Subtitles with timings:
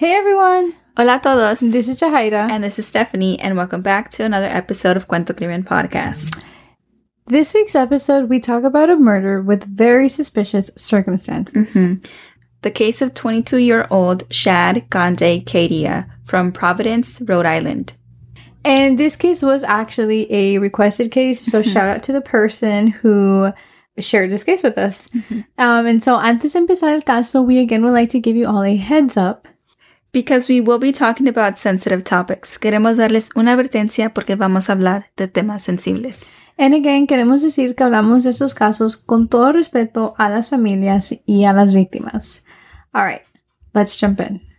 [0.00, 0.72] Hey everyone!
[0.96, 1.60] Hola a todos.
[1.60, 2.48] This is Jahaira.
[2.50, 6.42] And this is Stephanie, and welcome back to another episode of Cuento Crimen Podcast.
[7.26, 11.74] This week's episode, we talk about a murder with very suspicious circumstances.
[11.74, 12.02] Mm-hmm.
[12.62, 17.92] The case of 22 year old Shad Gandy Kaydea from Providence, Rhode Island.
[18.64, 23.52] And this case was actually a requested case, so shout out to the person who
[23.98, 25.08] shared this case with us.
[25.08, 25.40] Mm-hmm.
[25.58, 28.46] Um, and so, antes de empezar el caso, we again would like to give you
[28.46, 29.46] all a heads up.
[30.12, 32.58] Because we will be talking about sensitive topics.
[32.58, 36.30] Queremos darles una advertencia porque vamos a hablar de temas sensibles.
[36.58, 41.14] And again, queremos decir que hablamos de estos casos con todo respeto a las familias
[41.24, 42.44] y a las víctimas.
[42.92, 43.22] All right,
[43.72, 44.49] let's jump in.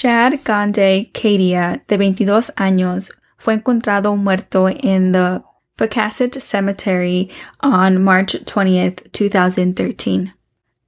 [0.00, 5.42] Shad Gande Kadia, de 22 años, fue encontrado muerto en the
[5.76, 7.28] Pocasset Cemetery
[7.62, 10.32] on March 20th, 2013.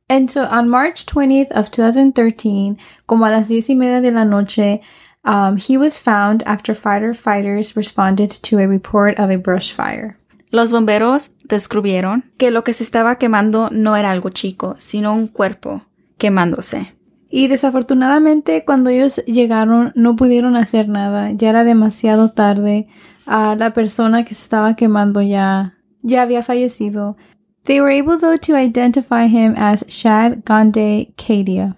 [0.09, 4.25] And so on March 20th of 2013, como a las diez y media de la
[4.25, 4.81] noche,
[5.27, 10.17] um, he was found after firefighters responded to a report of a brush fire.
[10.51, 15.29] Los bomberos descubrieron que lo que se estaba quemando no era algo chico, sino un
[15.29, 15.83] cuerpo
[16.17, 16.95] quemándose.
[17.35, 22.89] Y desafortunadamente cuando ellos llegaron no pudieron hacer nada, ya era demasiado tarde,
[23.27, 27.17] uh, la persona que se estaba quemando ya, ya había fallecido.
[27.65, 31.75] They were able though to identify him as Shad Gande Kadia.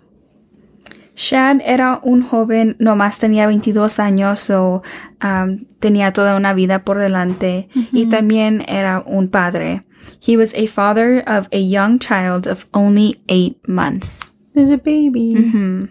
[1.15, 4.83] Shad era un joven, nomás tenía 22 años, o
[5.23, 7.89] um, tenía toda una vida por delante, mm -hmm.
[7.93, 9.85] y también era un padre.
[10.27, 14.19] He was a father of a young child of only eight months.
[14.55, 15.35] There's a baby.
[15.35, 15.85] Mm-hmm.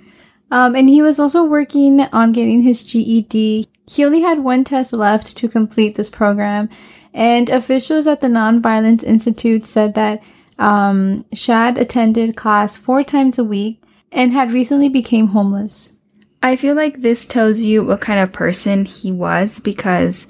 [0.51, 3.67] Um, and he was also working on getting his GED.
[3.87, 6.69] He only had one test left to complete this program.
[7.13, 10.23] And officials at the Nonviolence Institute said that
[10.57, 13.81] um, Shad attended class four times a week
[14.11, 15.93] and had recently became homeless.
[16.41, 20.27] I feel like this tells you what kind of person he was because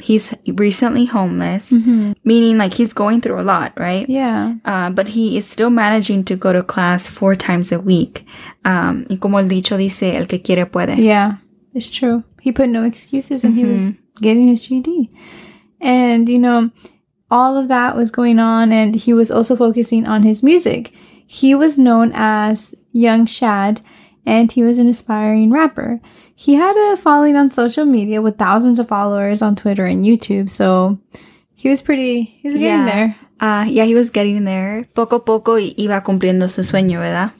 [0.00, 2.12] he's recently homeless, mm-hmm.
[2.24, 4.08] meaning like he's going through a lot, right?
[4.08, 4.54] Yeah.
[4.64, 8.26] Uh, but he is still managing to go to class four times a week.
[8.64, 10.96] Um, y como el dicho dice, el que quiere puede.
[10.98, 11.36] Yeah,
[11.74, 12.24] it's true.
[12.40, 13.66] He put no excuses and Mm-hmm.
[13.68, 15.10] he was getting his GED.
[15.80, 16.70] And, you know,
[17.30, 20.92] all of that was going on and he was also focusing on his music.
[21.26, 23.80] He was known as Young Shad
[24.26, 26.00] and he was an aspiring rapper.
[26.34, 30.48] He had a following on social media with thousands of followers on Twitter and YouTube,
[30.50, 30.98] so
[31.54, 32.86] he was pretty, he was getting Yeah.
[32.86, 33.16] there.
[33.40, 34.86] Uh, yeah, he was getting there.
[34.94, 37.32] Poco a poco iba cumpliendo su sueño, ¿verdad?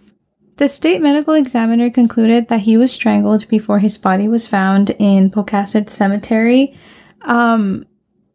[0.56, 5.30] The state medical examiner concluded that he was strangled before his body was found in
[5.30, 6.74] Pocasset Cemetery,
[7.22, 7.86] um,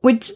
[0.02, 0.32] which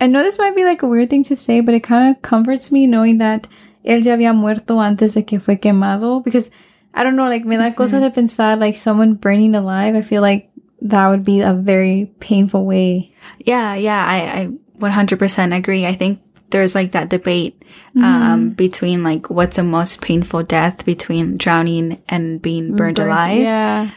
[0.00, 2.22] I know this might be like a weird thing to say, but it kind of
[2.22, 3.46] comforts me knowing that
[3.84, 6.50] él ya había muerto antes de que fue quemado because
[6.96, 9.94] I don't know, like me da cosa de pensar like someone burning alive.
[9.94, 13.12] I feel like that would be a very painful way.
[13.38, 14.48] Yeah, yeah, I, I
[14.80, 15.84] 100% agree.
[15.86, 16.20] I think
[16.50, 17.62] there's like that debate
[17.96, 23.38] um, between like what's the most painful death between drowning and being burned, alive.
[23.40, 23.90] Yeah.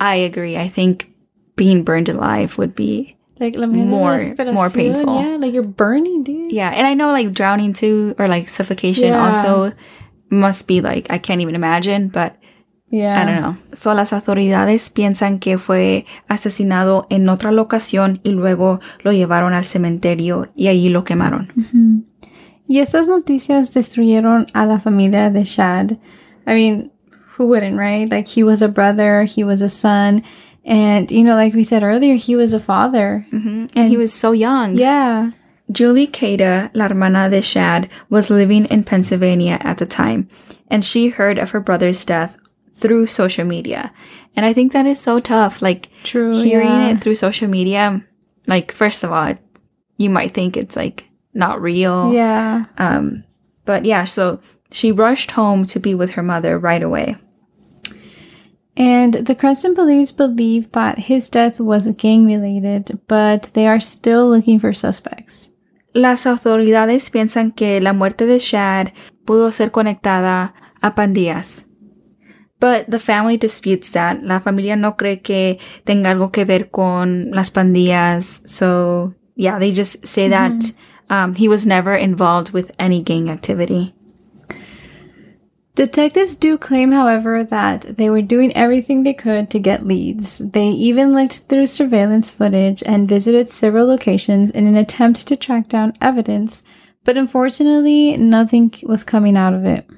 [0.00, 0.56] I agree.
[0.56, 1.12] I think
[1.56, 5.20] being burned alive would be Like la mierda de More- more painful.
[5.22, 6.52] Yeah, like you're burning, dude.
[6.52, 9.18] yeah, and I know like drowning too or like suffocation Yeah.
[9.26, 9.72] also
[10.30, 12.34] must be like I can't even imagine, but
[12.90, 13.20] Yeah.
[13.20, 13.56] I don't know.
[13.74, 19.66] So las autoridades piensan que fue asesinado en otra locación y luego lo llevaron al
[19.66, 21.52] cementerio y allí lo quemaron.
[21.54, 22.04] Ujú.
[22.66, 25.98] Y estas noticias destruyeron a la familia de Shad.
[26.46, 26.90] I mean,
[27.36, 28.10] who wouldn't, right?
[28.10, 30.22] Like he was a brother, he was a son,
[30.64, 33.26] and you know, like we said earlier, he was a father.
[33.32, 33.68] Mhm.
[33.76, 34.76] And he was so young.
[34.76, 35.32] Yeah.
[35.70, 40.28] Julie Cada, la hermana de Shad, was living in Pennsylvania at the time,
[40.68, 42.38] and she heard of her brother's death
[42.74, 43.92] through social media.
[44.36, 45.60] And I think that is so tough.
[45.60, 46.40] Like True.
[46.42, 46.90] hearing yeah.
[46.90, 48.02] it through social media,
[48.46, 49.34] like first of all,
[49.96, 52.12] you might think it's like not real.
[52.12, 52.64] Yeah.
[52.78, 53.24] Um,
[53.64, 54.40] but yeah, so
[54.70, 57.16] she rushed home to be with her mother right away.
[58.76, 64.30] And the Cranston police believe that his death was gang related, but they are still
[64.30, 65.50] looking for suspects.
[65.92, 68.88] Las autoridades piensan que la muerte de Shad
[69.24, 71.64] pudo ser conectada a pandillas.
[72.60, 74.22] But the family disputes that.
[74.22, 78.42] La familia no cree que tenga algo que ver con las pandillas.
[78.44, 80.72] So, yeah, they just say that
[81.08, 83.94] um, he was never involved with any gang activity.
[85.78, 90.38] Detectives do claim, however, that they were doing everything they could to get leads.
[90.38, 95.68] They even looked through surveillance footage and visited several locations in an attempt to track
[95.68, 96.64] down evidence,
[97.04, 99.88] but unfortunately, nothing was coming out of it.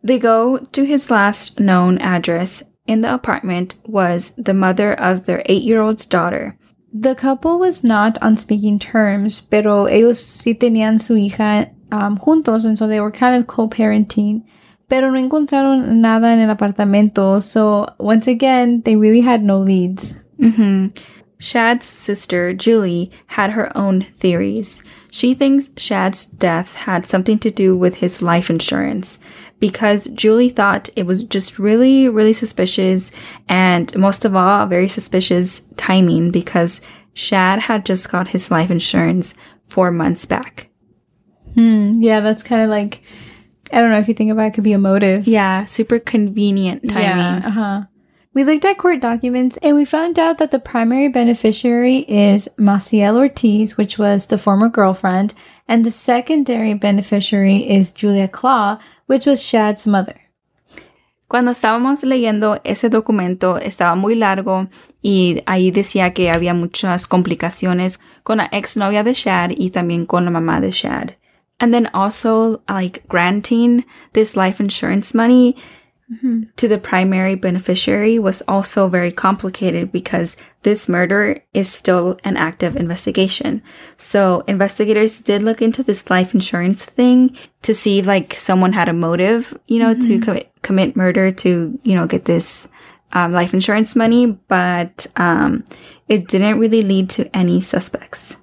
[0.00, 5.42] They go to his last known address in the apartment was the mother of their
[5.46, 6.56] eight-year-old's daughter.
[6.92, 12.64] The couple was not on speaking terms, pero ellos sí tenían su hija um, juntos,
[12.64, 14.42] and so they were kind of co-parenting.
[14.88, 20.16] Pero no encontraron nada en el apartamento, so once again, they really had no leads.
[20.38, 20.88] hmm
[21.38, 24.80] Shad's sister, Julie, had her own theories.
[25.10, 29.18] She thinks Shad's death had something to do with his life insurance
[29.58, 33.10] because Julie thought it was just really, really suspicious
[33.48, 36.80] and most of all, very suspicious timing because
[37.12, 39.34] Shad had just got his life insurance
[39.64, 40.68] four months back.
[41.54, 43.02] Hmm, yeah, that's kind of like,
[43.72, 45.26] I don't know if you think about it, it could be a motive.
[45.26, 47.04] Yeah, super convenient timing.
[47.04, 47.82] Yeah, uh-huh.
[48.34, 53.18] We looked at court documents and we found out that the primary beneficiary is Maciel
[53.18, 55.34] Ortiz, which was the former girlfriend,
[55.68, 60.18] and the secondary beneficiary is Julia Claw, which was Shad's mother.
[61.28, 64.68] Cuando estábamos leyendo ese documento, estaba muy largo
[65.02, 70.26] y ahí decía que había muchas complicaciones con la exnovia de Shad y también con
[70.26, 71.12] la mamá de Shad.
[71.62, 75.56] And then also, like, granting this life insurance money
[76.56, 82.76] to the primary beneficiary was also very complicated because this murder is still an active
[82.76, 83.62] investigation.
[83.96, 88.90] So investigators did look into this life insurance thing to see if like someone had
[88.90, 92.68] a motive, you know, to commit, commit murder to, you know, get this
[93.14, 95.64] um, life insurance money, but um,
[96.08, 98.36] it didn't really lead to any suspects.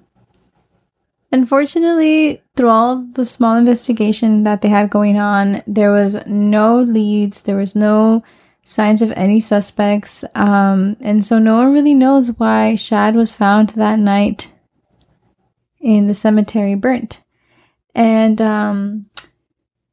[1.32, 7.42] Unfortunately, through all the small investigation that they had going on, there was no leads,
[7.42, 8.24] there was no
[8.64, 13.70] signs of any suspects, um, and so no one really knows why Shad was found
[13.70, 14.52] that night
[15.80, 17.22] in the cemetery burnt.
[17.94, 19.06] And um,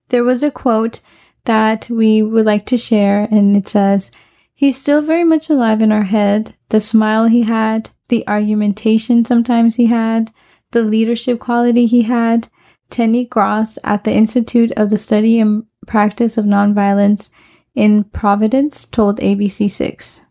[0.10, 1.02] there was a quote
[1.46, 4.12] that we would like to share, and it says,
[4.54, 6.56] He's still very much alive in our head.
[6.70, 10.32] The smile he had, the argumentation sometimes he had,
[10.72, 12.48] the leadership quality he had.
[12.90, 17.30] Teny Gross at the Institute of the Study and Practice of Nonviolence
[17.76, 20.22] in Providence told ABC6.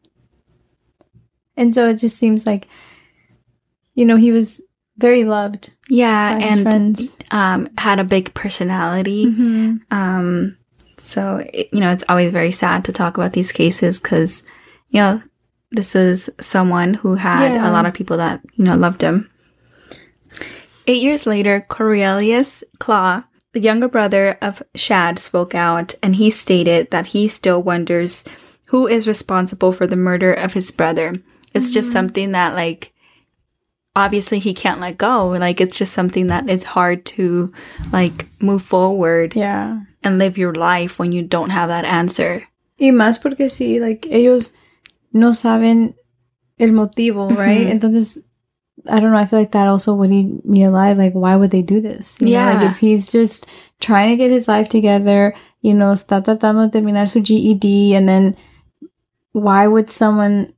[1.56, 2.66] And so it just seems like,
[3.94, 4.60] you know, he was
[4.98, 5.70] very loved.
[5.88, 9.26] Yeah, By his and um, had a big personality.
[9.26, 9.76] Mm-hmm.
[9.90, 10.56] Um,
[10.98, 14.42] so, it, you know, it's always very sad to talk about these cases because,
[14.88, 15.22] you know,
[15.70, 17.70] this was someone who had Yeah.
[17.70, 19.30] a lot of people that, you know, loved him.
[20.86, 26.90] Eight years later, Cornelius Claw, the younger brother of Shad, spoke out and he stated
[26.90, 28.22] that he still wonders
[28.66, 31.14] who is responsible for the murder of his brother.
[31.54, 31.92] It's just mm-hmm.
[31.92, 32.92] something that, like,
[33.94, 35.28] obviously he can't let go.
[35.28, 37.52] Like, it's just something that is hard to,
[37.92, 39.80] like, move forward Yeah.
[40.02, 42.46] and live your life when you don't have that answer.
[42.78, 44.52] Y más porque sí, like, ellos
[45.12, 45.94] no saben
[46.58, 47.66] el motivo, right?
[47.66, 48.18] Entonces,
[48.88, 50.98] I don't know, I feel like that also would eat me alive.
[50.98, 52.16] Like, why would they do this?
[52.20, 52.52] You know, Yeah.
[52.60, 53.46] like, if he's just
[53.80, 58.08] trying to get his life together, you know, está tratando de terminar su GED, and
[58.08, 58.36] then
[59.32, 60.52] why would someone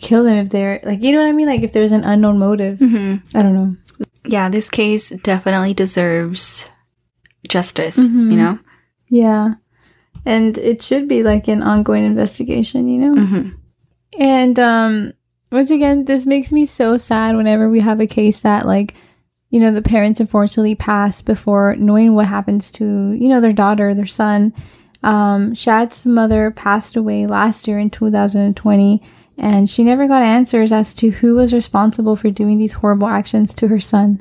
[0.00, 1.46] kill him if they're, like, you know what I mean?
[1.46, 2.78] Like, if there's an unknown motive.
[2.78, 3.36] Mm-hmm.
[3.36, 3.76] I don't know.
[4.24, 6.68] Yeah, this case definitely deserves
[7.48, 8.30] justice, Mhm.
[8.30, 8.58] you know?
[9.10, 9.54] Yeah.
[10.24, 13.14] And it should be like an ongoing investigation, you know?
[13.22, 13.48] Mm-hmm.
[14.18, 15.12] And um
[15.54, 18.94] once again, this makes me so sad whenever we have a case that like
[19.50, 23.94] you know the parents unfortunately pass before knowing what happens to you know their daughter,
[23.94, 24.52] their son.
[25.04, 29.00] Um Shad's mother passed away last year in 2020
[29.38, 33.54] and she never got answers as to who was responsible for doing these horrible actions
[33.56, 34.20] to her son.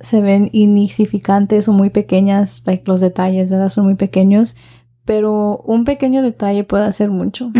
[0.00, 3.68] se ven insignificantes o muy pequeñas, like los detalles, ¿verdad?
[3.68, 4.56] Son muy pequeños,
[5.04, 7.52] pero un pequeño detalle puede hacer mucho.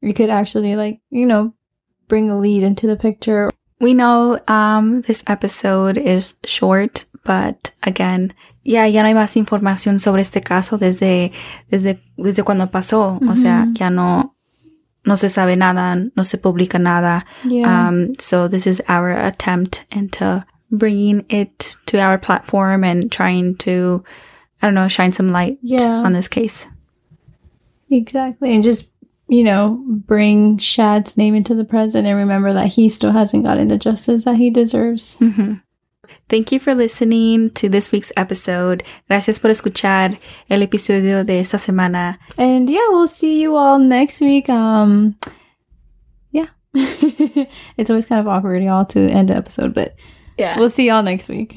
[0.00, 1.54] You could actually like, you know,
[2.08, 3.50] bring a lead into the picture.
[3.80, 8.32] We know um, this episode is short, But again,
[8.64, 11.30] ya ya no hay más información sobre este caso desde,
[11.70, 13.20] desde, desde cuando pasó.
[13.28, 14.34] O sea, ya no,
[15.04, 17.26] no se sabe nada, no se publica nada.
[17.44, 17.88] Yeah.
[17.88, 24.02] Um, so this is our attempt into bringing it to our platform and trying to,
[24.62, 26.02] I don't know, shine some light Yeah.
[26.02, 26.66] on this case.
[27.90, 28.54] Exactly.
[28.54, 28.90] And just,
[29.28, 33.68] you know, bring Shad's name into the present and remember that he still hasn't gotten
[33.68, 35.18] the justice that he deserves.
[35.20, 35.62] Mhm.
[36.30, 38.82] Thank you for listening to this week's episode.
[39.08, 40.18] Gracias por escuchar
[40.50, 42.18] el episodio de esta semana.
[42.38, 44.48] And yeah, we'll see you all next week.
[44.50, 45.16] Um
[46.30, 46.46] yeah.
[46.74, 49.94] it's always kind of awkward, y'all, to end the episode, but
[50.36, 50.58] Yeah.
[50.58, 51.56] we'll see y'all next week.